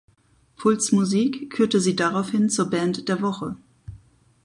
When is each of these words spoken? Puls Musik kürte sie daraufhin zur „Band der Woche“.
Puls 0.55 0.91
Musik 0.93 1.51
kürte 1.51 1.79
sie 1.79 1.95
daraufhin 1.95 2.49
zur 2.49 2.71
„Band 2.71 3.07
der 3.07 3.21
Woche“. 3.21 3.55